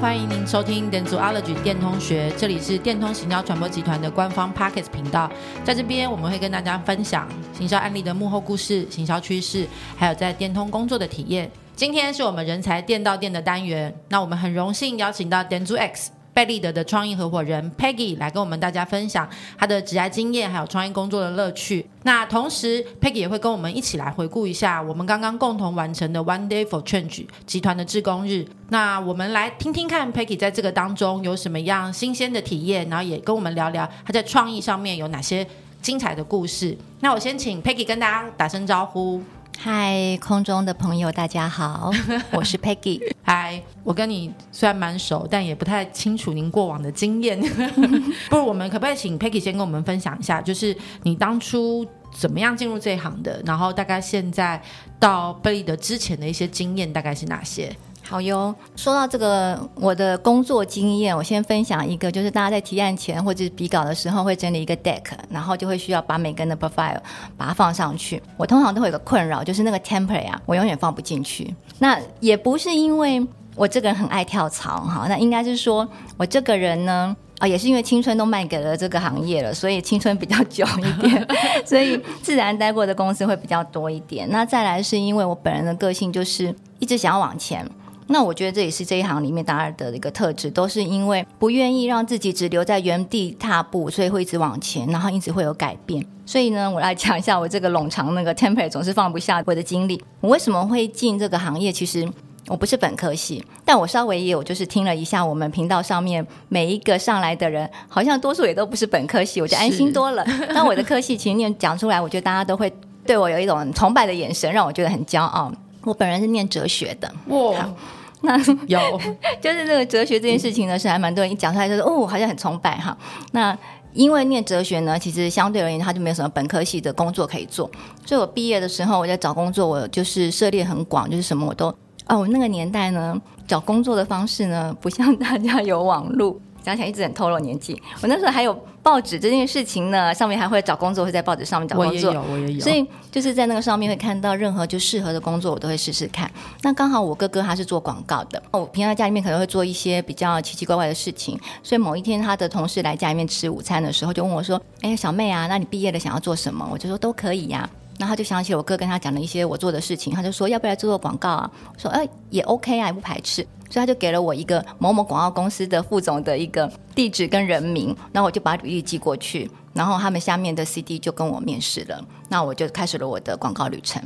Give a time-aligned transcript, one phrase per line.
[0.00, 5.30] 欢迎您收听 Denzology 电通学，这里是电通行销传播集团的官方 Pocket 频道。
[5.62, 9.66] 在这边，我们会跟大家分享行销案例的幕后故事、行销趋势，
[9.98, 11.50] 还有在电通工作的体验。
[11.76, 16.10] 今天是我们人才电到电的单元，那我们很荣幸邀请到 Denzo X。
[16.32, 21.86] 贝利德的创意合伙人 Peggy 来跟我们大家分享她的职业经验，还有创意工作的乐趣。
[22.04, 28.46] 那同时，Peggy 也会跟我们一起来回顾一下我们刚刚共同完成的 One Day for Change 集团的志工日。
[28.68, 35.46] 那我们来听听看 Peggy 在这个当中有什么样新鲜的体验，然后也跟我们聊聊她在创意上面有哪些
[35.82, 36.76] 精彩的故事。
[37.00, 39.22] 那我先请 Peggy 跟大家打声招呼。
[39.58, 41.90] 嗨，空中的朋友，大家好，
[42.32, 43.00] 我是 Peggy。
[43.22, 47.38] 嗨，我跟你虽然蛮熟，但也不太清楚您过往的经验。
[48.30, 54.60] 不如我们可不可以请 Peggy 先跟我们分享一下，就是你当初怎么样进入这一行的，然后大概现在
[54.98, 57.74] 到贝利的之前的一些经验大概是哪些？
[58.10, 66.98] 好哟，说到这个我的工作经验，我先分享一个，就是大家在提案前或者是比稿的时候会整理一个 deck，然后就会需要把每个人的 profile
[67.36, 68.20] 把它放上去。
[68.36, 71.54] 我通常都会有个困扰，就是那个 template 啊，我永远放不进去。
[71.78, 73.24] 那也不是因为
[73.54, 81.28] 我这个人很爱跳槽哈，那应该是说我这个人呢，啊，也是因为青春都卖给了这个行业了，所以青春比较久一点，
[81.64, 84.28] 所以自然待过的公司会比较多一点。
[84.30, 87.64] 那再来是因为我本人的个性就是一直想要往前。
[88.12, 96.04] 那我觉得这也是这一行里面大家的一个特质，都是因为不愿意让自己只留在原地踏步，所以会一直往前，然后一直会有改变。
[96.26, 100.02] 所以呢，我来讲一下我这个冗长那个 template 总是放不下我的经历。
[100.20, 101.70] 我为什么会进这个行业？
[101.70, 102.04] 其实
[102.48, 110.24] 我不是本科系，但我稍微也有就是听了一下我们频道上面每一个上来的人，好像多数也都不是本科系，我就安心多了。
[110.50, 112.72] 那我的科系其实念讲出来，我觉得大家都会
[113.06, 115.52] 对我有一种崇拜的眼神，让我觉得很骄傲。
[115.82, 117.72] 我本人是念哲学的，哇。
[118.22, 118.78] 那有，
[119.40, 122.96] 就是那个哲学这件事情呢，是还蛮多人一讲出来就是哦，好像很崇拜哈。
[123.32, 123.56] 那
[123.92, 127.68] 因为念哲学呢，其实相对而言，他就没有什么本科系的工作可以做。
[128.04, 131.68] 所以我毕业的时候，我在找工作，我就是涉猎很广，就是什么我都
[132.06, 132.18] 哦。
[132.20, 136.38] 我那个年代呢，找工作的方式呢，不像大家有网络。
[136.62, 137.80] 讲起来一直很透露年纪。
[138.02, 142.10] 我那时候还有报纸这件事情呢，上面还会找工作，会在报纸上面找工作。
[142.10, 142.60] 我也有，我也有。
[142.60, 146.30] 所以就是在那个上面会看到任何就适合的工作，我都会试试看。
[146.62, 151.38] 那刚好我哥哥他是做广告的，我平常在家里面可能会做一些比较奇奇怪怪的事情。
[151.62, 157.68] 所以某一天他的同事来家里面吃午餐的时候，就问我说：“哎，小妹啊，那你毕业了想要做什么？”我就说：“都可以呀。”
[157.98, 174.02] 然后他就想起我哥跟他讲了一些我做的事情，他就说：“要不要做做广告啊？”我说：“哎，也 OK 啊，也不排斥。”所以他就给了我一个某某广告公司的副总的一个地址跟人名，然后我就把履历寄过去，然后他们下面的 CD 就跟我面试了，那我就开始了我的广告旅程。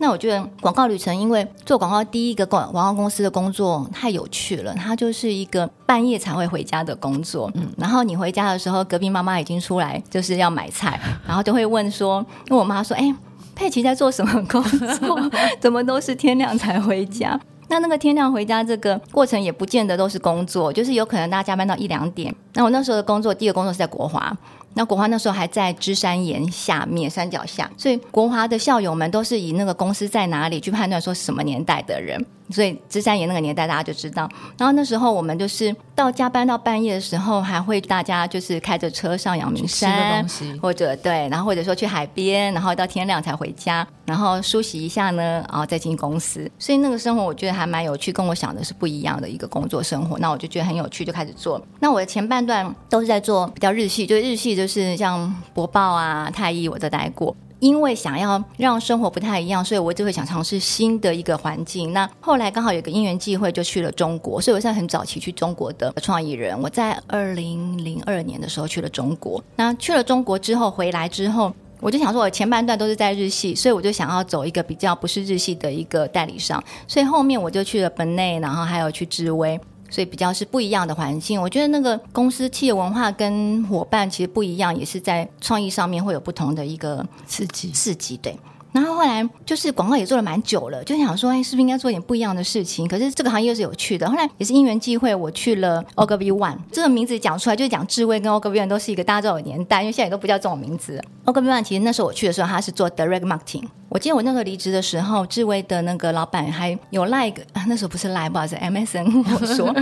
[0.00, 13.12] 那我觉得广告旅程，因为做广告第一个广广告公司的工作太有趣了，它就是一个半夜才会回家的工作，嗯，然后你回家的时候，隔壁妈妈已经出来就是要买菜，然后就会问说，因为我妈说，哎，
[13.56, 15.18] 佩奇在做什么工作？
[15.58, 17.36] 怎么都是天亮才回家？
[17.68, 22.34] 那那个天亮回家这个过程也不见得都是工作，就是有可能大家加班到一两点。
[22.54, 24.36] 那我那时候的工作，第一个工作是在国华。
[24.74, 32.24] 那国华那时候还在芝山岩下面山脚下，所以国华的校友们都是以那个公司在哪里去判断说什么年代的人。
[32.50, 34.28] 所以芝山岩那个年代大家就知道。
[34.56, 40.26] 然后那时候我们就是到加班到半夜的时候，还会大家就是开着车上阳明山，
[40.60, 46.50] 或者对，然后或者说去海边，然后到天亮才回家，然后梳洗一下呢，然后再进公司。
[46.58, 50.18] 所以那个生活我觉得还蛮有趣，跟我想的是不一样的一个工作生活。
[50.18, 51.60] 那我就觉得很有趣，就开始做。
[51.80, 57.34] 那我的前半段都是在做比较日系，就是日系就是像博报啊、太一，我都待过。
[57.60, 61.92] 因为想要让生活不太一样，所以我就会想尝试新的一个环境。
[61.92, 64.40] 那后来刚好有个因缘际会，就去了中国。
[64.40, 66.56] 所以我现在很早期去中国的创意人。
[66.60, 69.42] 我在二零零二年的时候去了中国。
[69.56, 76.62] 那去了中国之后回来之后，我就想说，我前半段都是在日系，所以我就想要走一个比较不是日系的一个代理商。
[76.86, 79.58] 所以后面我就去了本内，然后还有去智威。
[79.90, 81.40] 所以比较是不一样的环境。
[81.40, 88.36] 我觉得那个公司企业文化跟伙伴其实不一样，也是在创意上面会有不同的一个刺激刺激，对。
[88.78, 92.86] 然后后来就是广告也做了蛮久了，就想说，哎，是不是应该做点不一样的事情？
[92.86, 94.08] 可是这个行业又是有趣的。
[94.08, 101.02] 后来也是因缘际会，我去了 Ogilvy One，这个名字讲出来就是讲智威跟 Ogilvy One 都是一个大家都有年代，因为现在也都不叫这种名字。
[101.24, 103.64] Ogilvy One 其实那时候我去的时候，他是做 Direct Marketing。
[103.88, 109.74] 我记得我那时候离职的时候，智威的那个老板还有 Like，那时候不是 Like，不好意思，MSN 我说。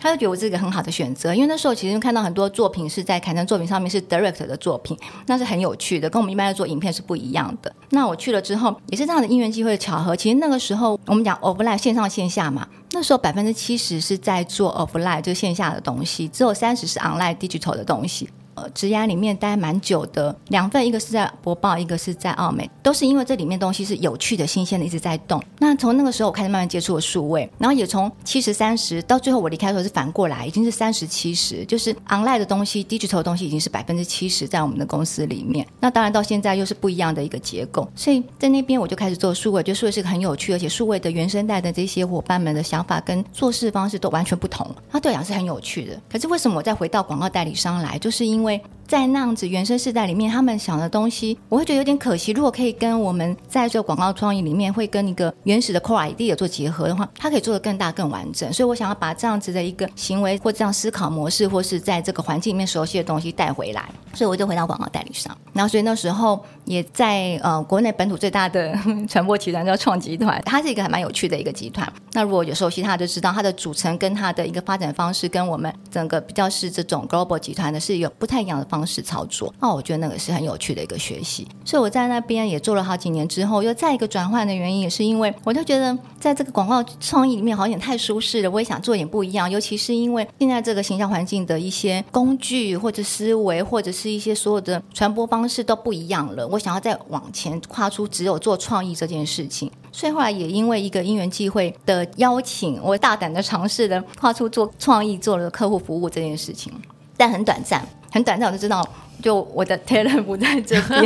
[0.00, 4.96] 他就觉得我是一个很好的选择，因为那时候其实看到很多作品是在凯盛作品上面是 direct 的作品，
[5.26, 7.74] 那是很有趣的，跟我们一般在做影片是不一样的。
[7.90, 10.14] 那我去了之后，也是这样的因缘机会的巧合。
[10.14, 18.28] 其实那个时候我们讲 offline 线上线下嘛，那时候百分之七十是在做 offline 就线下的东西，只有三十是 online digital 的东西。
[18.56, 25.42] 呃，职涯里面待蛮久的两份，一个是在博报，一个是在奥美，都是因为这里面东西是有趣的、新鲜的，一直在动。
[25.58, 35.66] 那从那个时候我开始慢慢接触了数位，然后也从七十三十到最后我离开的时候是反过来，已经是三十七十，就是 online 的东西、digital 的东西已经是百分之七十在我们的公司里面。
[35.78, 46.00] 那当然到现在又是不一样的一个结构，所以在那边我就开始做数位，就数位是个很有趣，而且数位的原生代的这些伙伴们的想法跟做事方式都完全不同，那对讲是很有趣的。
[46.10, 48.45] 可是为什么我再回到广告代理商来，就是因为。
[48.46, 52.30] 为在那样子原生世代里面，他们想的东西，我会觉得有点可惜。
[52.32, 58.50] 如果可以跟我们在这个广告创意里面，会跟一个原始的 core idea 做结合的话，它可以做得更大、更完整。
[58.52, 63.88] 所以我想要把这样子的一个行为或这样思考模式，或是在这个环境里面熟悉的东西带回来。
[64.14, 65.36] 所以我就回到广告代理商。
[65.52, 68.74] 然后，所以那时候也在呃国内本土最大的
[69.08, 71.90] 传播集团叫创集团，它是一个还蛮有趣的一个集团。
[72.12, 79.52] 那如果有熟悉它，就知道它的组成跟它的一个发展方式，跟我们整个比较是这种 global 集团的是有不太一样的方方式操作。
[79.60, 99.70] 那我觉得那个是很有趣的一个学习，所以我在那边也做了好几年之后，又再一个转换的原因，也是因为我就觉得在这个广告创意里面好像太舒适了，我也想做点不一样，尤其是因为现在这个形象环境的一些工具或者思维，或者是一些所有的传播方式都不一样了，我想要再往前跨出，只有做创意这件事情。
[99.92, 106.70] 所以后来也因为一个因缘际会的邀请，我大胆的尝试了跨出做创意，做了客户服务这件事情，
[107.16, 108.86] 但很短暂，很短暂，我就知道。
[109.22, 111.02] 就我的 talent 不在这边，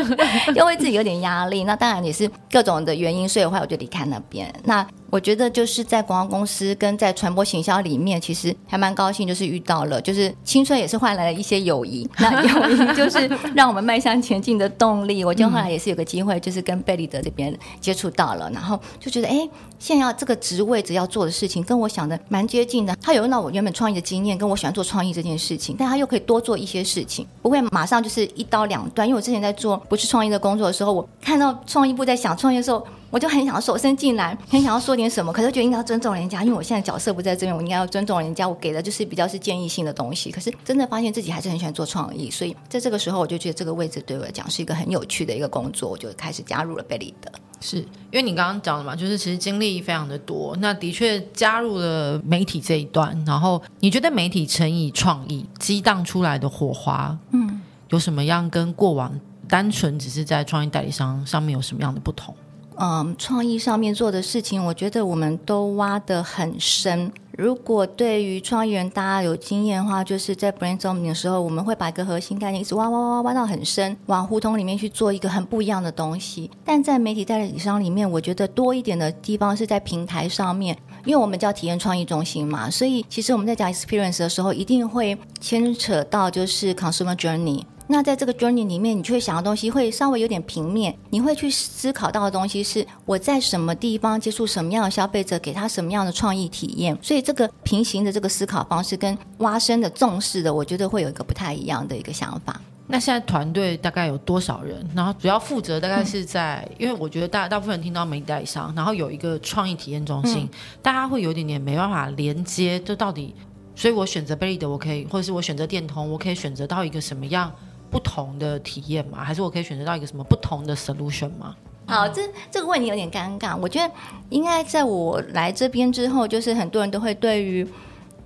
[0.54, 4.52] 因为自己有点压力，那当然也是各种的原因，所以的话我就离开那边。
[4.64, 12.04] 那我觉得就是在广告公司跟在传播行销里面，其实还蛮高兴，就是遇到了，就是青春也是换来了一些友谊。
[12.18, 15.24] 那 友谊就是让我们迈向前进的动力。
[15.24, 22.96] 我就后来也是有个机会，就是跟贝利德这边接触到了，然后就觉得，哎，现在要这个职位只要做的事情，跟我想的蛮接近的。
[23.00, 29.06] 他有用到我原本创意的经验，跟我喜欢做创意这件事情，但他又可以多做一些事情，不会马上就是一刀两断。
[29.06, 32.84] 因为我之前在做不是创意的工作的时候，我看到创意部在想创业的时候。
[33.14, 38.48] 我就很想要手伸进来，很想要说点什么，可是觉得应该要尊重人家，因为我现在角色不在这边，我应该要尊重人家。
[38.48, 47.30] 我给的就是比较是建议性的东西，可是真的发现自己还是很喜欢做创意，所以在这个时候，我就觉得这个位置对我来讲是一个很有趣的一个工作，我就开始加入了贝利德。
[47.60, 59.16] 是因为你刚刚讲的嘛，就是其实经历非常的多，那的确加入了媒体这一段，然后你觉得媒体乘以创意激荡出来的火花，嗯，有什么样跟过往
[59.48, 62.34] 单纯只是在创意代理商上面有什么样的不同？
[62.76, 67.12] 嗯，创意上面做的事情，我觉得我们都挖得很深。
[67.36, 76.50] 如果对于创意人大家有经验的话，就是在 brainstorming 的时候，我们会把一个核心概念一直挖挖挖挖到很深，往胡同里面去做一个很不一样的东西。
[76.64, 87.62] 但在媒体代理商里面，我觉得多一点的地方是在平台上面，因为我们叫体验创意中心嘛，所以其实我们在讲 experience 的时候，一定会牵扯到就是 consumer journey。
[87.86, 96.96] 那在这个 journey 里面，你就会想的东西会稍微有点平面，你会去思考到的东西是我在什么地方接触什么样的消费者，给他什么样的创意体验。
[97.02, 102.58] 所以这个平行的这个思考方式跟挖深的重视的，我觉得会有一个不太一样的一个想法。
[102.86, 104.86] 那现在团队大概有多少人？
[104.94, 113.34] 然后主要负责大概是在，嗯、因为我觉得大大部分人听到媒体代理商，然后有一个创意体验中心，嗯、大家会有一点点没办法连接，就到底，
[113.74, 117.50] 所以我选择贝利德，我可以，或者是我选择电通，我可以选择到一个什么样？
[117.94, 119.22] 不同的体验吗？
[119.22, 121.54] 还是我可以选择到一个什么不同的 solution 吗？
[121.86, 123.56] 好，这这个问题有点尴尬。
[123.56, 123.94] 我觉得
[124.30, 127.64] 应该在我来这边之后，就是很多人都会对于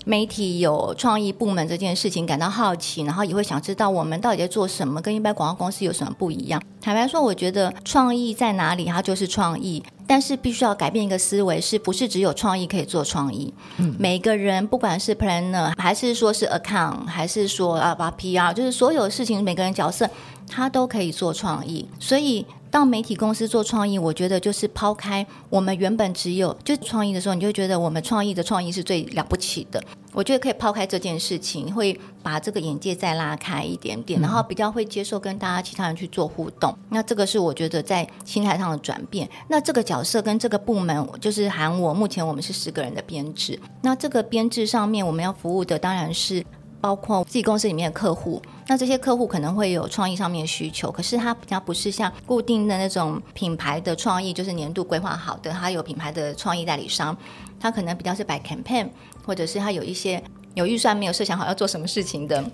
[0.08, 6.62] 媒体有创意部门这件事情感到好奇，然后也会想知道我们到底在做什么，跟一般广告公司有什么不一样。
[6.80, 9.82] 坦白说，我觉得创意在哪里，它就是创意。
[10.06, 13.52] 但是必须要改变一个思维，是不是只有创意可以做创意？
[13.76, 20.08] 嗯，每个人不管是 planner 还是说是 account，还是说啊把 PR，就是所有事情每个人角色
[20.48, 22.46] 他都可以做创意，所以。
[22.70, 29.82] 到媒体公司做创意，我觉得就是抛开我们原本只有就创意的时候，你就觉得我们创意的创意是最了不起的。
[30.12, 36.76] 我觉得可以抛开这件事情，会把这个眼界再拉开一点点，然后比较会接受跟大家其他人去做互动。
[36.90, 39.26] 那这个是我觉得在心态上的转变。
[39.48, 43.58] 那这个角色跟这个部门，就是喊我，目前我们是十个人的编制。
[43.80, 46.44] 那这个编制上面，我们要服务的当然是。
[46.80, 57.16] 包括自己公司里面的客户，那这些客户可能会有创意上面的需求，可是它比较不是像固定的那种品牌的创意，就是年度规划好的，它有品牌的创意代理商，
[57.58, 58.88] 它可能比较是摆 campaign，
[59.26, 60.22] 或者是它有一些
[60.54, 62.44] 有预算没有设想好要做什么事情的。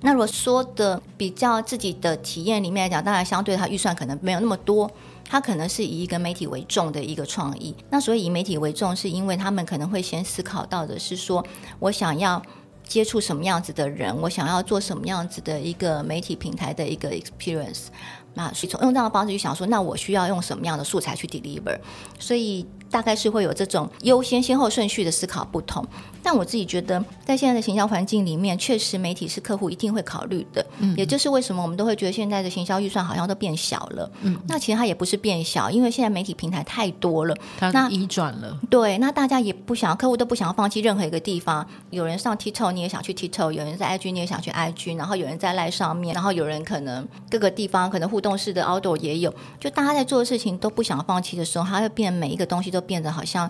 [0.00, 4.90] 那如果说的比较自己的体验里面来讲，当然相对它预算可能没有那么多，
[5.28, 7.74] 它可能是以一个媒体为重的一个创意。
[7.90, 11.44] 那所以以媒体为重，是因为他们可能会先思考到的是说，
[11.78, 12.40] 我想要。
[12.86, 17.86] 接触什么样子的人，我想要做什么样子的一个媒体平台的一个 experience，
[18.34, 21.78] 那所以从用这样的方式去想说，那我需要用什么样的素材去 deliver，
[22.18, 22.66] 所以。
[22.88, 25.84] 大概是会有这种优先先后顺序的思考不同，
[26.26, 30.66] 但我自己觉得，在现在的行销环境里面，确实媒体是客户一定会考虑的。
[30.80, 34.10] 嗯，也就是为什么我们都会觉得现在的行销预算好像都变小了。
[34.22, 38.58] 嗯，那其实它也不是变小，因为现在媒体平台太多了，它移转了。
[38.68, 41.64] 对，那大家也不想，客户都不想要放弃任何一个地方。
[41.90, 49.32] 有人上 TikTok，你也想去 TikTok；有人在 IG，你也想去 IG；然后有人在 Line 上面，然后有人可能各个地方可能互动式的 Outdoor 也有。
[49.60, 53.48] 就大家在做的事情都不想放弃的时候，它会变每一个东西都变得好像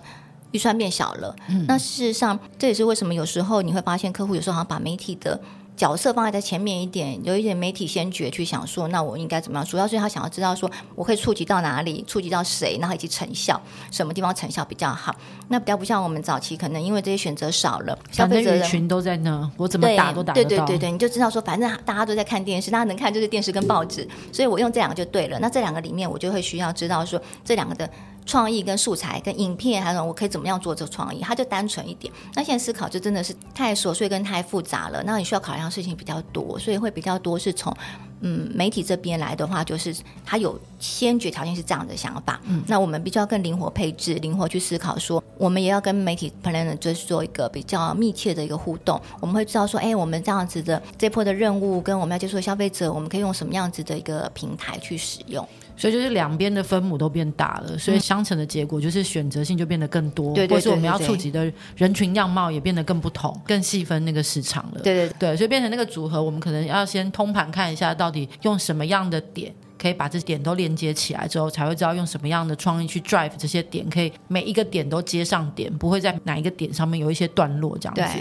[0.51, 1.35] 预算变小了。
[1.49, 5.39] 嗯，那事实上这也是为什么有时候你会发现客户有时候好像把媒体的
[5.75, 9.65] 角色放在在前面一点，有一点媒体先觉去想说，那我应该怎么样？
[9.65, 13.61] 主要是他想要知道说，我可以触及到哪里，触及到谁，然后以及成效，
[13.91, 15.15] 什么地方成效比较好。
[15.49, 20.49] 那比较不像我们早期可能因为这些选择少了，消费者群都在那，我怎么打都打得到。
[20.49, 25.37] 对对对对，你就知道说，反正大家都在看电视，大家能看就是电视跟报纸，所以我用这两个就对了。
[25.39, 27.87] 那这两个里面，我就会需要知道说这两个的。
[28.27, 31.21] 创意跟素材跟影片，还有我可以怎么样做这个创意？
[31.21, 32.13] 它就单纯一点。
[32.35, 35.01] 那现在思考就真的是太琐碎跟太复杂了。
[35.03, 37.75] 那你需要考量的事情比较多，所以会比较多是从
[38.19, 42.39] 嗯媒体这边来的话，就是它有先决条件是这样的想法。
[42.43, 49.01] 嗯，那我们比较更灵活配置，灵活去思考说，我们也要跟媒体 planner 就是做一个比较密切的一个互动。
[49.21, 55.47] 我们会知道说，哎，我们这样子的这波的任务跟我们要接触的消费者，我们可以用什么样子的一个平台去使用。
[55.77, 64.81] 所以就是两边的分母都变大了，所以相乘的结果就是选择性就变得更多，或是我们要触及的人群样貌也变得更不同，更细分那个市场了。
[64.81, 78.17] 对对对，所以变成那个组合，我们可能要先通盘看一下，到底用什么样的点可以把这点都连接起来，之后才会知道用什么样的创意去 drive 这些点，可以每一个点都接上点，不会在哪一个点上面有一些段落这样子。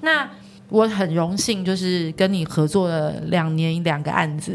[0.00, 0.30] 那。
[0.70, 4.52] 我很荣幸，就是跟你合作了两年两个案子。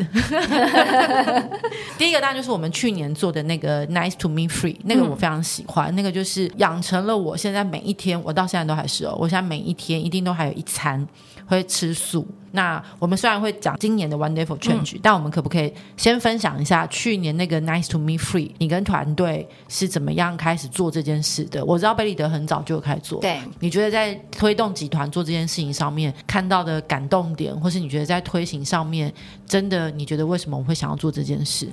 [1.97, 11.05] 第一个当然就是我们去年做的那个 Nice to Me Free，那个我非常喜欢，嗯、那个就是养成了我现在每一天，我到现在都还是哦，我现在每一天一定都还有一餐
[11.45, 12.27] 会吃素。
[12.51, 18.49] 那我们虽然会讲今年的 Wonderful Change，、嗯、但我们可不可以先分享一下去年那个 Nice to Me Free？
[18.59, 21.65] 你跟团队是怎么样开始做这件事的？
[21.65, 29.13] 我知道贝利德很早就开始做，对，你觉得在推动集团做这件事情上面看到的感动点，或是你觉得在推行上面
[29.45, 31.67] 真的你觉得为什么我会想要做这件事？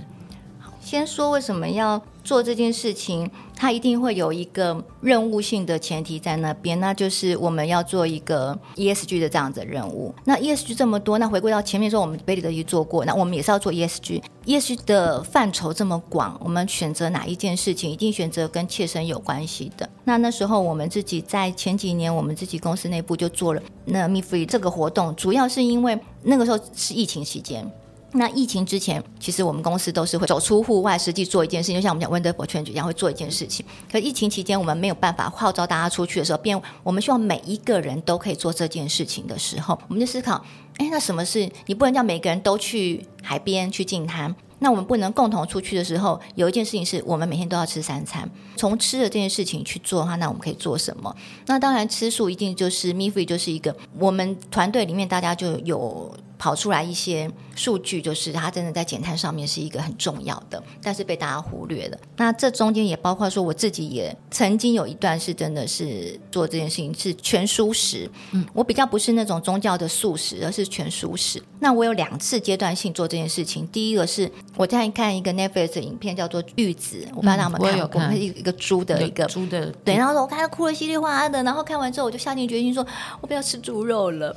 [0.83, 10.13] 先说为什么要做这件事情，它一定会有一个任务性的前提在那边，那就是我们要做一个 ESG 的这样子任务。
[10.25, 14.21] 那 ESG 这么多，那回归到前面说，我们贝立德也做过，那我们也是要做 ESG。
[14.45, 19.89] ESG 的范畴这么广，我们选择哪一件事情，一定选择跟切身有关系的。
[20.05, 27.71] 那那时候我们自己在前几年，我们自己公司内部就做了那 Me Free 这个活动，主要是因为那个时候是疫情期间。
[28.15, 33.65] 那疫情之前，其实我们公司都是会走出户外，实际做一件事情，就像我们讲 Wonderful Change 一样，会做一件事情。
[33.91, 40.45] 可疫情期间，我们没有办法号召大家出去的时候，变我们希望每一个人都可以做这件事情的时候，我们就思考：
[40.77, 44.35] 哎，那什么是你不能叫每个人都去海边去净滩？
[44.59, 48.31] 那我们不能共同出去的时候，有一件事情是我们每天都要吃三餐。
[48.57, 51.17] 从吃的这件事情去做的话，那我们可以做什么？
[51.47, 56.15] 那当然，吃素一定就是 Me Free，就是一个我们团队里面大家就有。
[56.43, 61.97] 跑出来一些数据，就是它真的在减碳上面是一个很重要的，但是被大家忽略了。
[62.17, 71.41] 那这中间也包括说，我自己也曾经有一段是真的是做这件事情是全蔬食，嗯，我比较不是那种宗教的素食，而是全蔬食。
[71.61, 82.85] 那我有两次阶段性做这件事情，第一个是我在看一个 Netflix 的影片，叫做《玉子》，我不知道大家有没有看过，有看一个猪的一个猪的，对，然后我看他哭得稀里哗啦的，然后看完之后我就下定决心说，
[83.21, 84.35] 我不要吃猪肉了。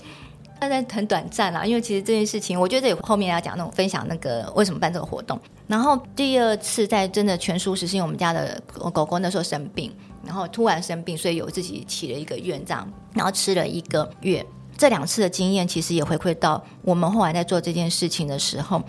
[0.59, 5.39] 但在很短暂啦，因为其实这件事情，我觉得也后面要讲那种分享那个为什么办这个活动。
[5.67, 9.91] 然后第二次在真的全蔬食，是因为我们家的狗狗那时候生病，
[10.23, 14.45] 然后突然生病，所以有自己起了一个院这样，然后吃了一个月。
[14.77, 18.81] 这两次的经验其实也回馈到我们后来在做这件事情的时候。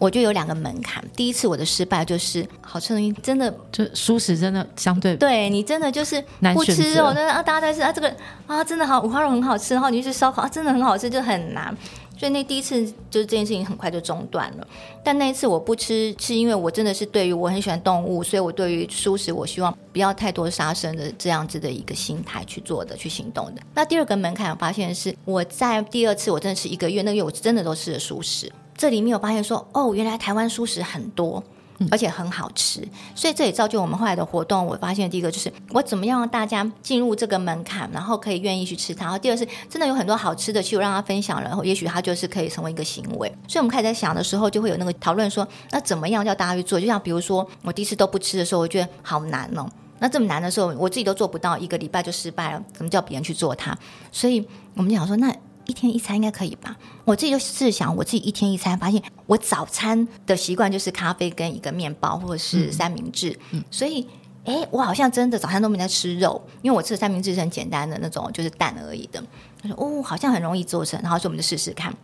[0.00, 1.04] 我就有两个门槛。
[1.14, 6.20] 第一次我的失败就是好吃的东西真的就蔬食真的相对对你真的就是
[6.54, 8.12] 不吃肉，那啊大家在吃啊这个
[8.46, 11.76] 啊真的好五花肉很好吃，然后你去吃烧烤啊真的很好吃，就很难。
[12.18, 14.66] 所以那第一次就是这件事情很快就中断了。
[15.02, 23.62] 但那一次我不吃，是因为我真的是对于我很喜欢动物，所以我对于素食我希望不要太多杀生的这样子的一个心态去做的去行动的。
[23.74, 28.52] 那第二个门槛我发现是我在第二次我真的是一个月，那个月我真的都吃了素食。
[28.80, 31.44] 这里面有发现说，哦，原来台湾素食很多，
[31.90, 34.64] 而且很好吃，嗯、所以这也造就我们后来的活动。
[34.64, 39.04] 我发现第一个就是我怎么样让大家进入这个门槛，然后可以愿意去吃它。
[39.04, 43.28] 然后第二是真的有很多好吃的，去我让他分享，然后也许他就是可以成为一个行为。
[43.46, 46.80] 所以我们开始在想的时候，就会有那个讨论说，那怎么样叫大家去做？
[46.80, 49.68] 就像比如说我第一次都不吃的时候，我觉得好难哦。
[49.98, 53.76] 那这么难的时候，我自己都做不到，一个礼拜就失败了，怎么叫别人去做它？
[54.10, 54.42] 所以
[54.74, 55.30] 我们就想说那。
[55.70, 56.76] 一天一餐应该可以吧？
[57.04, 64.04] 我自己就试想，我自己一天一餐，发现我早餐的习惯就是咖啡跟一个面包或者是三明治，嗯嗯、所以，
[64.44, 69.22] 哎，我好像真的早餐都没在吃肉，因为我吃的三明治是很简单的那种，就是蛋而已的。
[69.62, 71.94] 他说，哦，好像很容易做成，然后说我们就试试看。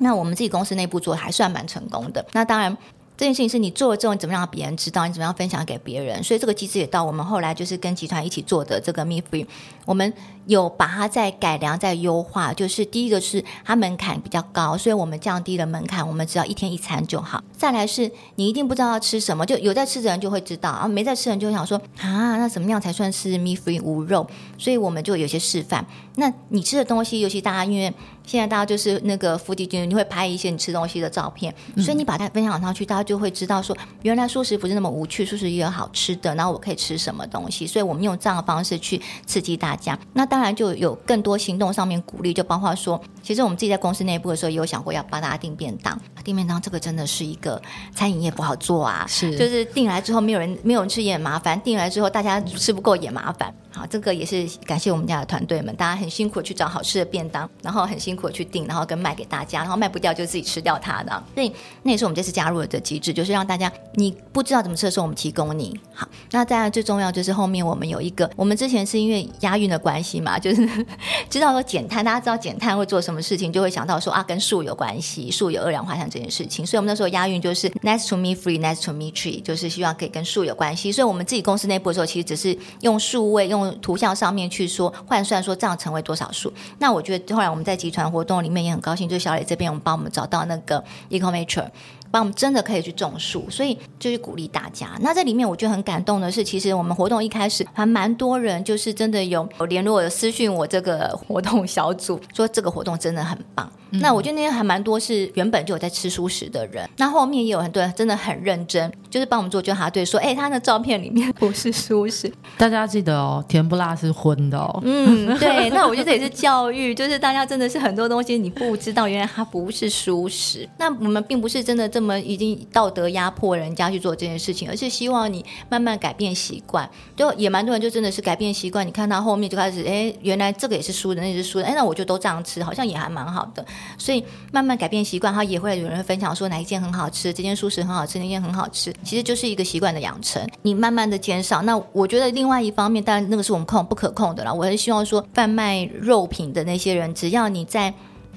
[0.00, 2.26] 那我们自己公司内部做还算蛮成功的。
[2.32, 2.76] 那当然。
[3.14, 5.06] 这件事情是你做了之后，你怎么让别人知道？
[5.06, 6.20] 你怎么样分享给别人？
[6.24, 9.46] 所以这个机制也到我们后来就是跟集团一起做的这个 Meat Free，
[9.84, 10.12] 我们
[10.46, 12.52] 有把它再改良、再优化。
[12.52, 17.42] 就是第一个是它门槛比较高，所以我们降低了门槛，我们只要一天一餐就好。
[17.56, 24.26] 再来是你一定不知道要吃什么，就有在吃的人就会知道，啊没在吃的人就会想说啊，那怎么样才算是 Meat Free 无肉？
[24.58, 25.84] 所以我们就有些示范。
[26.16, 27.92] 那你吃的东西，尤其大家因为。
[28.24, 39.98] 现在大家就是那个 foodie 君，你会拍一些你吃东西的照片，嗯、所以你把它分享上去，大家就会知道说，原来素食不是那么无趣，素食也有好吃的，然后我可以吃什么东西，所以我们用这样的方式去刺激大家。
[40.12, 47.60] 那当然就有更多行动上面鼓励，就包括说，其实我们自己在公司内部的时候也有想过要帮大家订便当，订便当这个真的是一个
[47.94, 53.54] 餐饮业不好做啊，是，就是订来之后没有人没有人吃也很麻烦，订来之后大家吃不够也麻烦。
[53.74, 61.24] 好，这个也是感谢我们家的团队们，大家很辛苦去找好吃的便当，然后很辛苦去订，然后跟卖给大家，然后卖不掉就自己吃掉它的。
[61.34, 61.50] 所以
[61.82, 65.78] 那也是我们这次加入了的机制，就是让大家你不知道怎么吃的时候，我们提供你。
[65.94, 70.68] 好，那当然最重要就是后面我们有一个，我们之前是因为押韵的关系嘛，就是
[71.28, 76.64] 知道说减碳，大家知道减碳会做什么事情，就会想到说啊，跟树有关系，树有二氧化碳这件事情。
[76.64, 80.92] 所以我们那时候押韵就是 Next to me Free, Next to me tree，就是希望可以跟树有关系。
[80.92, 83.72] 所以我们自己公司内部的时候，其实只是用数位用。
[83.80, 86.52] 图像上面去说换算说这样成为多少数？
[86.78, 91.66] 那我觉得后来我们在集团活动里面也很高兴，就是小磊这边我们帮我们找到那个 Ecomature，
[92.12, 94.90] 帮我们真的可以去种树，所以就是鼓励大家。
[95.00, 103.68] 那这里面我觉得很感动的是，其实我们活动一开始还蛮多人，就是真的有有联络有私讯我这个活动小组，说这个活动真的很棒。
[103.94, 114.80] 嗯、那我觉得那天还蛮多是原本就有在吃素食的人，那后面也有很多人真的很认真，就是帮我们做纠察队，说哎，他的照片里面不是素食，大家记得哦，甜不辣是荤的哦。
[114.82, 120.66] 嗯，对，那我觉得这也是教育，就是大家真的是很多东西你不知道，原来它不是素食。
[120.78, 126.88] 那我们并不是真的这么已经道德压迫人家去做这件事情，而是希望你慢慢改变习惯。
[127.16, 133.64] 就也蛮多人就真的是改变习惯，你看他后面就开始哎，原来这个也是蔬的，那也是蔬的，哎，那我就都这样吃，好像也还蛮好的。
[133.96, 140.46] 所以慢慢改变习惯，他也会有人分享说哪一件很好吃，这件素食很好吃，那件很好吃，其实就是一个习惯的养成。
[140.62, 144.52] 你慢慢的减少，那我觉得另外一方面，当然那个是我们控不可控的了。
[144.52, 147.92] 我还是希望说，贩卖肉品的那些人，只要你在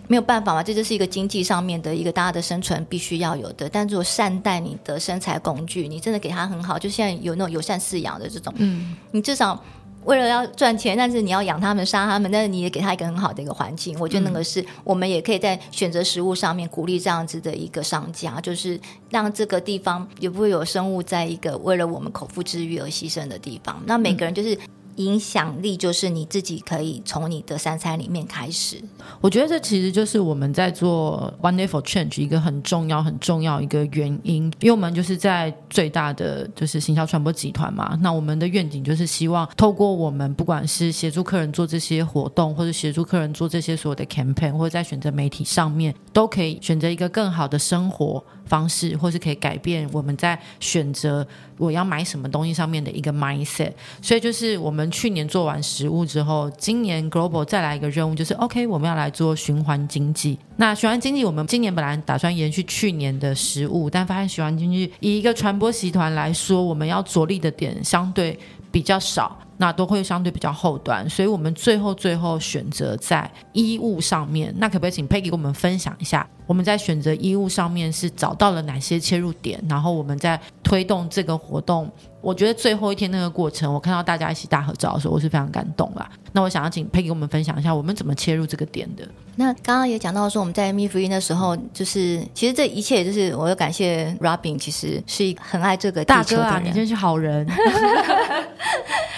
[0.07, 3.69] 没有办法嘛，这就是一个经济上面的一个大家的生存必须要有的。
[3.69, 9.61] 但如果善待你的生财工具，你真的给他很好，就现在有那种友善饲养的这种，嗯，你至少。
[10.05, 13.99] 为了要赚钱，但是你要养他们、杀他们，但是你也给他一个很好的一个环境。
[13.99, 23.81] 我觉得那个是我们也可以在选择食物上面鼓励这样子的一个商家，就是让这个地方也不会有生物在一个为了我们口腹之欲而牺牲的地方。
[23.87, 24.55] 那每个人就是
[24.95, 28.81] 影响力就是你自己可以从你的三餐里面开始。
[29.21, 37.97] 我觉得这其实就是我们在做 Wonderful Change 一个很重要、很重要一个原因，因为我们就是在最大的就是行销传播集团嘛。
[38.01, 51.25] 那我们的愿景就是希望透过我们不管是协助客人做这些活动，或者协助客人做这些所有的 campaign，或者在选择媒体上面，都可以选择一个更好的生活方式，或是可以改变我们在选择
[51.57, 53.73] 我要买什么东西上面的一个 mindset。
[54.01, 60.37] 所以就是我们去年做完食物之后，今年 Global 再来一个任务，就是 OK，我们要来做循环经济。
[60.57, 68.37] 那循环经济，我们今年本来打算延续去年的食物，但发现循环经济以一个传播集团来说，我们要着力的点相对
[68.71, 69.37] 比较少。
[69.57, 74.53] 那都会相对比较后端，所以我们最后最后选择在衣物上面。
[74.57, 79.63] 那可不可以请 Peggy 给我们分享一下，我们在选择衣物上面是找到了哪些切入点？
[79.69, 81.89] 然后我们在推动这个活动，
[82.21, 86.09] 我觉得最后一天那个过程，我看到大家一起大合照的时候，我是非常感动啦。
[86.33, 89.07] 那我想要请 Peggy 给我们分享一下，我们怎么切入这个点的？
[89.37, 96.03] 那刚刚也讲到说，我们在 Me Free 的时候，就是其实这一切就是我要感谢 Robin，其实是一个很爱这个。
[96.05, 97.45] 大哥啊，你真是好人。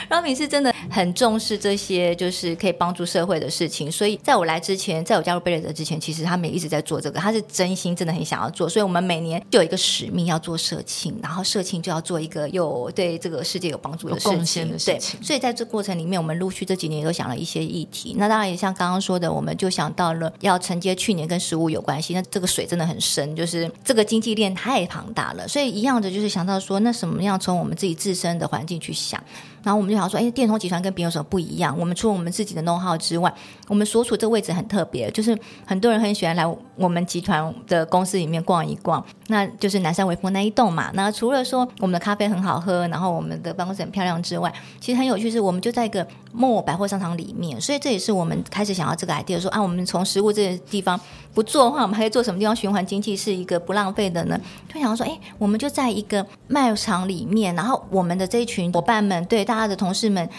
[0.09, 3.91] Robin 是真的很重视这些，就是可以帮助社会的事情。
[3.91, 7.19] 所以在我来之前，在我加入贝莱德之前，其实他们也一直在做这个。
[7.19, 14.69] 他是真心真的很想要做，所以我们每年就有一个使命要做社庆，然后社庆就要做一个有对这个世界有帮助的事情。
[14.71, 18.15] 的事情对，所以在这过程里面，我们陆续这几年也都想了一些议题。
[18.17, 22.13] 那当然也像刚刚说的，我们就想到了要承接去年跟食物有关系。
[22.13, 25.47] 那这个水真的很深，就是这个经济链太庞大了。
[25.47, 29.21] 所以一样的就是想到说，那什么样从我们自己自身的环境去想。
[29.67, 31.77] 然后我们就想说，哎，电通集团跟别人有什么不一样？
[31.77, 33.33] 我们除了我们自己的 know how 之外，
[33.67, 36.45] 我们所处这个位置很特别，就是很多人很喜欢来
[36.77, 39.05] 我们集团的公司里面逛一逛。
[39.27, 40.89] 那就是南山微风那一栋嘛。
[40.93, 47.59] 那除了说我们的咖啡很好喝，然后我们的办公室很漂亮之外，其实很有趣是，我们就在一个末百货商场里面。
[47.59, 50.97] 所以这也是我们开始想要这个 idea，说啊，我们从食物这个地方
[51.33, 54.39] 不做的话，我们还可以做什么地方循环经济是一个不浪费的呢？
[54.73, 59.56] 就想要说，哎，我们就在一个卖场里面，然后我们的这一群伙伴们，对大。
[59.57, 60.29] 他的同事们，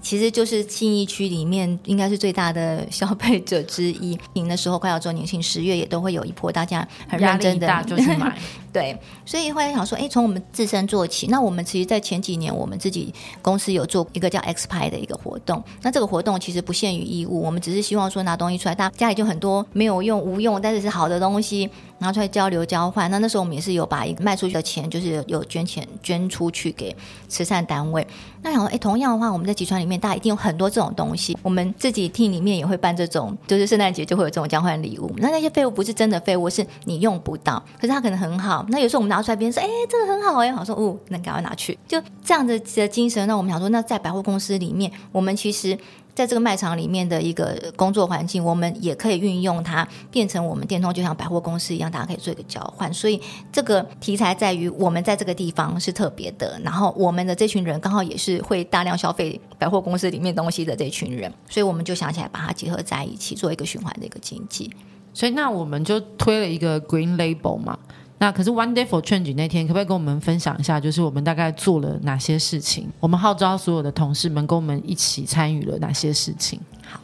[0.00, 4.18] 其实就是信义区里面应该是最大的消费者之一。
[4.34, 8.36] 年的时候快要周年庆，十月也都会有一波大家很认真的大就是买。
[8.72, 11.26] 对，所以后来想说，哎，从我们自身做起。
[11.26, 15.62] 那我们其实，在前几年，我们自己公司有做一个叫 X 派的一个活动。
[15.82, 23.10] 那这个活动其实不限于衣物，我们只是希望说拿东西出来，大家家里就很多没有用、无用，但是是好的东西拿出来交流交换。
[23.10, 26.96] 那那时候我们也是有把一个卖出去的钱，就是有捐钱捐出去给
[27.28, 28.06] 慈善单位。
[28.40, 31.36] 那想说，哎，同样的话，我们在集团里面，大家一定有很多这种东西。
[31.42, 35.12] 我们自己 team 里面也会办这种，就是圣诞节就会有这种交换礼物。
[35.18, 38.61] 那那些废物不是真的废物，是你用不到，可是它可能很好。
[38.68, 45.76] 那有时候我们拿出来，别人说：“哎，这个很好哎。”好说：“哦，那赶快拿去。”就这样的的精神，那我们想说，那在百货公司里面，我们其实
[46.14, 52.92] 在这个卖场里面的一个工作环境，我们也可以运用它，变成我们电通就像百货公司一样，大家可以做一个交换。
[52.92, 53.20] 所以
[53.50, 64.70] 这个题材在于，我们在这个地方是特别的，然后我们的这群人刚好也是会大量消费百货公司里面东西的这群人，所以我们就想起来把它结合在一起，做一个循环的一个经济。
[65.14, 67.78] 所以那我们就推了一个 Green Label 嘛。
[68.22, 72.86] 那可是 One Day for Change 那天，可不可以跟我们分享一下，就是我们大概做了哪些事情？
[73.00, 76.60] 我们号召所有的同事们跟我们一起参与了哪些事情？
[76.86, 77.00] 好，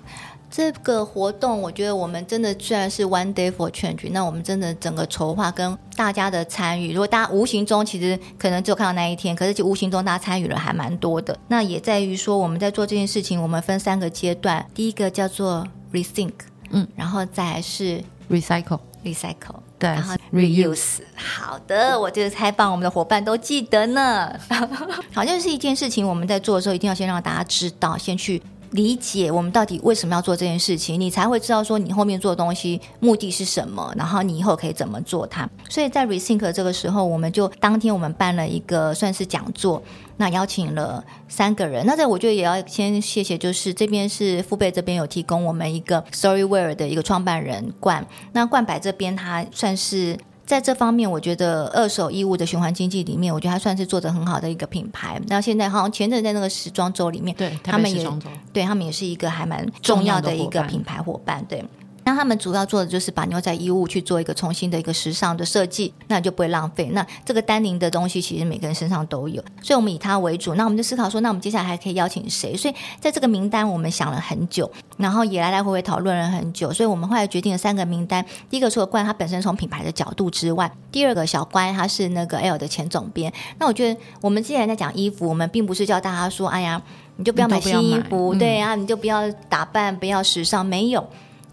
[0.48, 11.36] 这个活动我觉得我们真的虽然是 One Day for Change，那我们真的整个筹划跟大家的参与，如果大家无形中其实可能只有看到那一天，可是就无形中大家参与了还蛮多的。
[11.48, 16.34] 那也在于说我们在做这件事情，我们分三个阶段，第一个叫做 Rethink，
[16.70, 18.00] 嗯，然后再来是
[18.30, 19.62] Recycle，Recycle。
[19.78, 24.28] 对，然后 reuse，好的，我觉得采访，我们的伙伴都记得呢。
[25.14, 35.48] 好像是一件事情，我们在做的时候，一定要先让大家知道，先去理解我们到底为什么要做这件事情，你才会知道说你后面做的东西目的是什么，然后你以后可以怎么做它。
[35.68, 39.82] 所以在 rethink 这个时候，我们就当天我们办了一个算是讲座。
[40.20, 55.20] 那邀请了三个人，那这我觉得也要先谢谢，就是这边是富贝这边有提供我们一个 Storyware 的一个创办人冠，那冠百这边他算是在这方面，我觉得二手衣物的循环经济里面，我觉得它算是做的很好的一个品牌。
[55.26, 58.10] 那现在好像前阵在那个时装周里面，对，他们也
[58.50, 61.62] 对他们也是一个还蛮重要的一个品牌伙伴，对。
[62.08, 66.88] 那他们主要做的就是把牛仔衣物去做一个重新的一个时尚的设计，那就不会浪费。
[66.92, 70.54] 那这个丹宁的东西其实每个人身上都有，所以我们以它为主。
[70.54, 72.56] 那我们就思考说，那我们接下来还可以邀请谁？
[72.56, 78.24] 所以在这个名单我们想了很久，然后也来来回回讨论了很久，所以我们后来决定了三个名单。
[78.48, 83.30] 第一个除了冠它本身从品牌的角度之外，第二个小乖他是那个 L 的前总编。
[83.58, 86.80] 那我觉得我们既然在讲衣服，我们并不是叫大家说，哎呀。
[87.20, 91.04] 你就不要买新衣服，对啊，你就不要打扮，不要时尚，没有。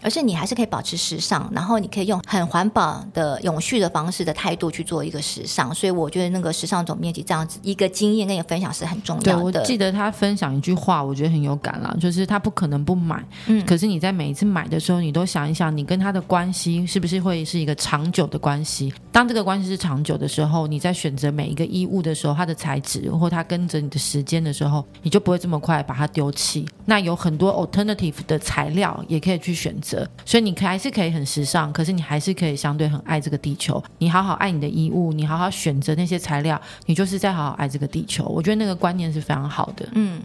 [0.06, 5.74] 而是你还是可以保持时尚，然后你可以用很环保的、永续的方式的态度去做一个时尚。
[5.74, 9.50] 所以我觉得那个时尚总面积这样子一个经验跟你分享是很重要的。
[9.50, 18.94] 对，我记得他分享一句话，我觉得很有感啦，就是他不可能不买，嗯，可是你在每一次买的时候，你都想一想，你跟他的关系是不是会是一个长久的关系？
[19.10, 26.64] 当这个关系是长久的时候，你在选择每一个衣物的时候，它的材质或它跟着你的时间的时候，你就不会这么快把它丢弃。
[26.84, 29.95] 那有很多 alternative 的材料也可以去选择。
[30.24, 33.82] 所以你还是可以很时尚，可是你还是可以相对很爱这个地球。
[33.98, 38.24] 你好好爱你的衣物，你好好选择那些材料，你就是在好好爱这个地球。
[38.24, 39.86] 我觉得那个观念是非常好的。
[39.92, 40.20] 嗯，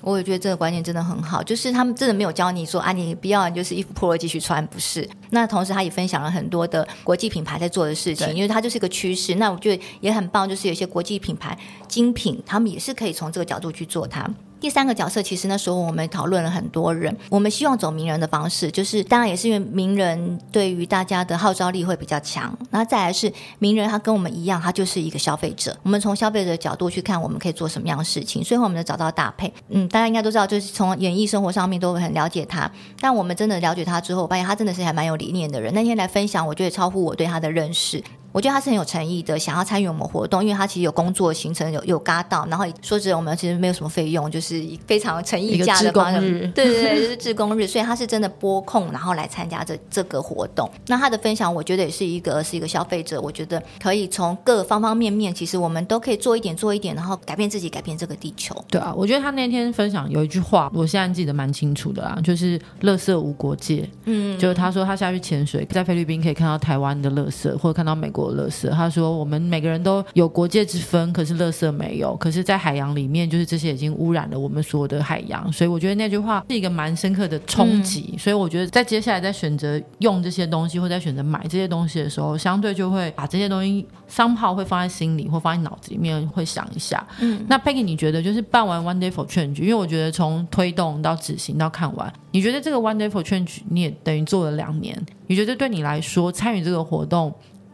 [0.00, 1.42] 我也觉得这个观念真的很好。
[1.42, 5.08] 就是他们真的没有教你说啊，你不要就是衣服破了继续穿，不是。
[5.30, 9.34] 那同时他也分享了很多的国际品牌在做的事情，因为它就是一个趋势。
[9.36, 11.56] 那我觉得也很棒，就是有些国际品牌
[11.88, 14.28] 精品，他们也是可以从这个角度去做它。
[14.62, 22.56] 第三个角色，其实那时候我们讨论了很多人，我们希望走名人的方式，就是当然也是因为名人对于大家的号召力会比较强。
[22.70, 25.76] 然后再来是名人，他跟我们一样，他就是一个消费者。
[25.82, 28.44] 我们从消费者的角度去看，我们可以做什么样的事情。
[28.44, 29.52] 所以我们就找到搭配。
[29.68, 32.70] 嗯，大家应该都知道，就是从演艺生活上面都很了解他。
[33.00, 35.74] 但我们真的了解他之后，我发现他真的是还蛮有理念的人。
[35.74, 38.00] 那天来分享，我觉得超乎我对他的认识。
[38.32, 50.68] 我觉得他是很有诚意的，想要参与我们活动，因为他其实有工作行程，有有嘎到，然后说实在，我们其实没有什么费用，就是非常诚意价的方式， 对对对，就是志工日，所以他是真的拨空，然后来参加这这个活动。
[50.86, 58.54] 那他的分享，我觉得也是一个是一个消费者，我觉得可以从各方方面面，其实我们都可以做一点做一点，然后改变自己，改变这个地球。
[58.68, 63.88] 对啊，我觉得他那天分享有一句话，我现在记得蛮清楚的啊，就是“垃圾无国界”。
[64.06, 68.68] 嗯，就是他说他下去潜水，在菲律宾可以看到台湾的垃圾，或者看到美国的垃圾。
[68.68, 69.22] 他说。
[69.22, 72.16] 我们每个人都有国界之分，可是垃圾没有。
[72.16, 75.52] 可是，在海洋里面，就是这些已经污染了我们所有的海洋。
[75.52, 78.10] 所以，我觉得那句话是一个蛮深刻的冲击。
[78.12, 87.06] 嗯、所以，我觉得在接下来在选择用这些东西，或在选择买这些东西的时候，相对就会把这些东西 somehow 会放在心里，或放在脑子里面，会想一下。
[87.20, 97.32] 嗯，那 Peggy，你觉得就是办完 Wonderful Change，因为我觉得从推动到执行到看完，你觉得这个 Wonderful Change 你也等于做了两年，你觉得对你来说参与这个活动？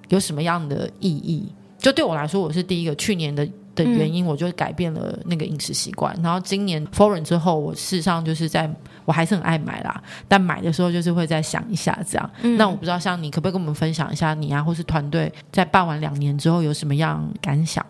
[0.09, 1.53] 有什么样的意义？
[1.79, 6.13] 就对我来说，我是第一个去年的的原因，我就改变了那个饮食习惯。
[6.17, 8.69] 嗯、然后今年 Foreign 之后，我事实上就是在
[9.05, 12.31] 我还是很爱买啦，但买的时候就是会再想一下这样。
[12.43, 17.85] 嗯、那我不知道，像你可不可以跟我们分享一下你啊，或是团队在办完两年之后有什么样感想？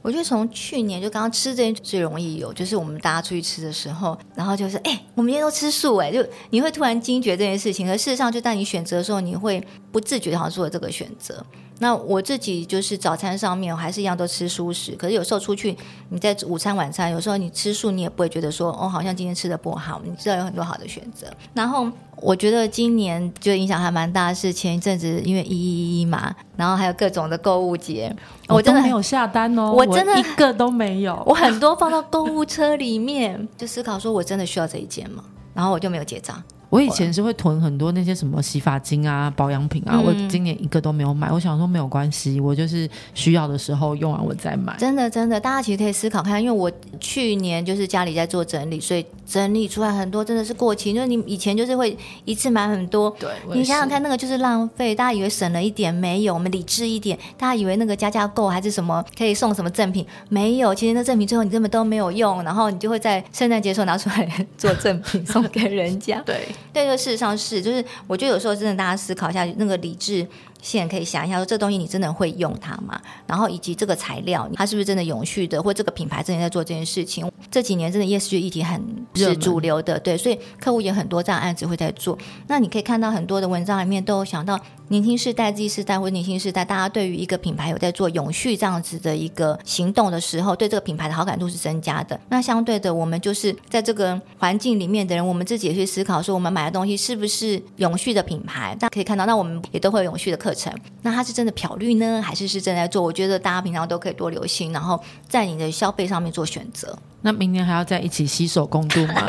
[0.00, 7.86] 我觉得从去年就刚刚吃这件最容易有，就是我们大家出去吃的时候，然后就是哎，我们今天都吃素哎，就你会突然惊觉这件事情。
[7.86, 11.44] 可事实上，就当你选择的时候，你会不自觉的好像做了这个选择。
[11.80, 15.76] 那我自己就是早餐上面我还是一样都吃素食，可是有时候出去
[16.08, 21.26] 你在午餐晚餐，有时候你吃素你也不会觉得说哦，好像今天吃的不好，你知道有很多好的选择。
[21.52, 28.14] 然后我觉得今年就影响还蛮大的是前一阵子因为一一一嘛，然后还有各种的购物节，
[28.48, 35.24] 我真的没有下单哦，我真的我一个都没有，我很多放到购物车里面，就思考说我真的需要这一件吗？
[35.52, 36.40] 然后我就没有结账。
[36.74, 41.30] 我以前是会囤很多那些什么洗发精啊、保养品啊，嗯、我今年一个都没有买。
[41.30, 44.76] 我想说没有关系，我就是需要的时候用完我再买。
[44.76, 50.90] 真的真的，大家其实可以思考看，因为我去年就是家里在做整理，所以整理出来很多真的是过期。
[50.92, 54.92] 因为你以前就是会一次买很多，对，你想想看，那个就是浪费。
[54.96, 57.16] 大家以为省了一点，没有，我们理智一点。
[57.38, 60.74] 大家以为那个加价购还是什么可以送什么赠品，没有。
[60.74, 66.20] 其实那赠品最后你根本都没有用，然后你就会在圣诞节时候拿出来做赠品 送给人家。
[66.26, 66.48] 对。
[66.72, 70.26] 对，事实上是，就是我觉得有时候真的，大家思考一下那个理智。
[70.64, 72.98] 现在可以想一下，说这东西你真的会用它吗？
[73.26, 75.62] 然后以及这个材料，它是不是真的永续的？
[75.62, 77.30] 或这个品牌真的在做这件事情？
[77.50, 78.82] 这几年真的 ESG 议题很
[79.14, 82.18] 是主流的，对，所以客户也很多这样案子会在做。
[82.48, 92.18] 那你可以看到很多的文章里面都有想到年轻世代、Z 世代或年轻世代，大家对于一个品牌有在做永续这样子的一个行动的时候，对这个品牌的好感度是增加的。
[92.30, 98.74] 那相对的，我们就是在这个环境里面的人，我们自己也去思考说，我们买的东西是不是永续的品牌？
[98.80, 100.70] 大家可以看到，那我们也都会有永续的客课。
[101.02, 103.02] 那他是真的漂绿呢，还是是正在做？
[103.02, 106.96] 我觉得大家平常都可以多留心，然后在你的消费上面做选择。
[107.22, 109.26] 那明年还要在一起携手共度吗？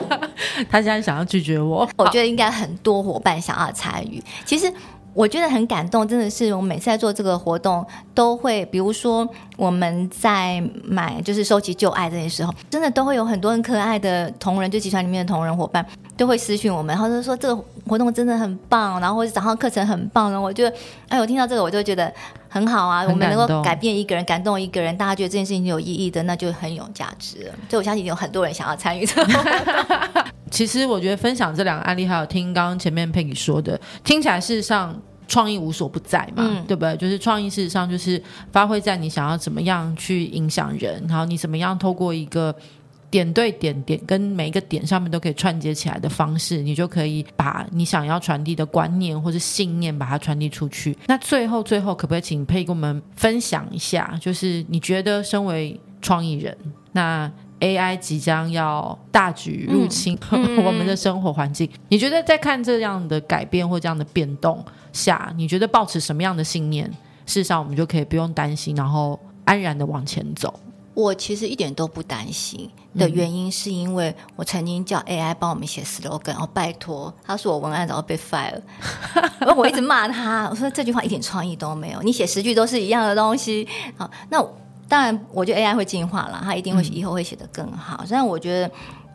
[0.70, 4.22] 他现在想要拒绝我，我觉得应该很多伙伴想要参与。
[4.44, 4.72] 其实。
[5.14, 15.84] 我觉得很感动，真的是我们每次在做这个活动，都会，比如说我们在买就是收集旧爱这些时候，真的都会有很多很可爱的同仁，就集团里面的同仁伙伴
[16.16, 20.76] 都会私讯我们，然后就说这个活动真的很棒，然后或者早上课程很棒，然后我觉得，
[21.08, 22.12] 哎，我听到这个我就觉得
[22.52, 27.54] 很好啊，我们能够改变一个人，感动一个人，大家觉得这件事情有意义的，那就很有价值了。
[27.70, 30.24] 所以我相信有很多人想要参与这个活动。
[30.50, 34.94] 其实我觉得分享这两个案例，还有听刚刚前面 Peggy 说的，听起来事实上
[35.26, 36.94] 创意无所不在嘛，嗯、对不对？
[36.98, 42.54] 就是创意事实上就是发挥在你想要怎么样去影响人，然后你怎么样透过一个
[43.12, 50.96] 点对点点跟每一个点上面都可以串接起来的方式，你就可以把你想要传递的观念或者信念把它传递出去。
[51.06, 54.18] 那最后最后，可不可以请佩跟我们分享一下？
[54.18, 56.56] 就是你觉得身为创意人，
[56.92, 60.18] 那 AI 即将要大举入侵、
[60.64, 66.90] 我们的生活环境，你觉得在看这样的改变或这样的变动下，你觉得抱持什么样的信念，
[67.26, 70.58] 事实上我们就可以不用担心，然后安然的往前走？
[70.94, 78.54] 我其实一点都不担心的原因，是因为我曾经叫 AI 帮我们写 slogan，哦，拜托，他说我文案早就被 fire
[79.40, 83.66] 了， 我一直骂他，我说这句话一点创意都没有，你写十句都是一样的东西。
[83.96, 84.44] 好，那。
[84.88, 88.04] 当然，我觉得 AI 会进化了，它一定会以后会写得更好。
[88.10, 88.70] 但、嗯、我觉得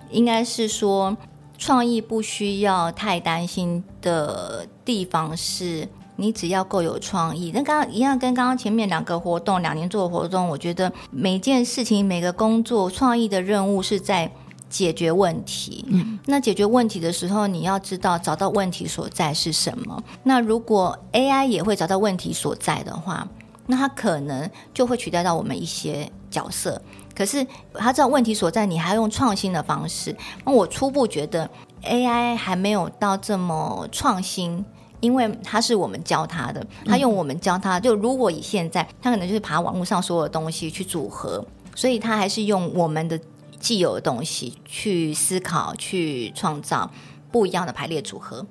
[0.09, 1.15] 应该是说，
[1.55, 7.51] 创意不需要太担心的地方是，你只要够有创意。
[7.53, 14.29] 那刚刚一样，跟刚刚前面两个活动，两年做的活动，我觉得每件事情、每个工作，创意的任务是在
[14.69, 15.85] 解决问题。
[15.87, 20.03] 嗯，那解决问题的时候，你要知道找到问题所在是什么。
[20.23, 23.25] 那如果 AI 也会找到问题所在的话，
[23.65, 26.81] 那它可能就会取代到我们一些角色，
[27.15, 30.15] 可是他知道问题所在，你还要用创新的方式。
[30.45, 31.49] 那我初步觉得
[31.83, 34.63] AI 还没有到这么创新，
[34.99, 37.79] 因为他是我们教他的，他用我们教他。
[37.79, 43.19] 就如果以现在，他可能就是爬网络上所有的东西去组合，所以他还是用我们的
[43.59, 46.89] 既有的东西去思考、去创造
[47.31, 48.45] 不一样的排列组合。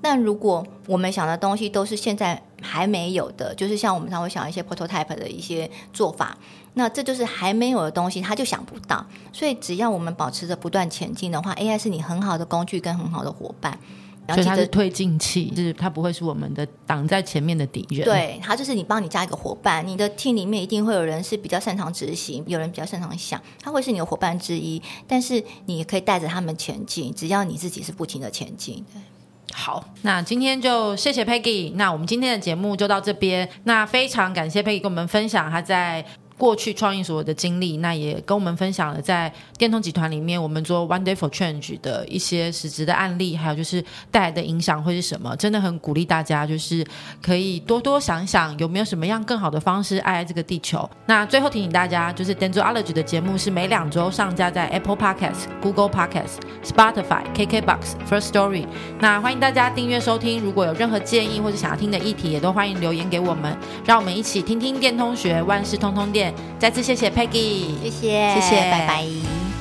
[0.00, 6.36] 但如果我们想的东西都是现在还没有的，就是像我们常会想一些 prototype 的一些做法，
[6.74, 9.06] 那这就是还没有的东西，他就想不到。
[9.32, 13.78] 所以只要我们保持着不断前进的话，AI 是你很好的工具跟很好的伙伴。
[14.28, 18.04] 所以它是推进器，就是它不会是我们的挡在前面的敌人。
[18.04, 24.80] 对，它就是你帮你加一个伙伴，你的 team 里面一定会有人是比较擅长执行，有人比较擅长想，他会是你的伙伴之一。
[25.06, 28.84] 但是你也可以带着他们前进，只要你自己是不停的前进。
[29.52, 33.48] 好，那今天就谢谢 Peggy，那我们今天的节目就到这边。
[33.64, 36.04] 那非常感谢 Peggy 跟我们分享她在。
[36.38, 45.34] 过去创业所有的经历，那也跟我们分享了在电通集团里面我们做 One Day for Change 的一些实质的案例，还有就是带来的影响会是什么？
[45.36, 46.84] 真的很鼓励大家，就是
[47.22, 50.88] 可以多多想想有没有什么样更好的方式爱爱这个地球。
[51.06, 58.66] 那最后提醒大家，就是 Dentsuology 的节目是每两周上架在 Apple Podcast、Google Podcast、Spotify、KKBox、First Story。
[58.98, 66.21] 那欢迎大家订阅收听，如果有任何建议或者想要听的议题，也都欢迎留言给我们，让我们一起听听电通学，万事通通电。
[66.58, 69.51] 再次谢谢 Peggy，谢谢，谢谢，拜拜。